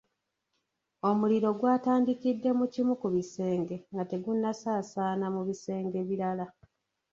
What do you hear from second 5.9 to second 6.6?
ebirala.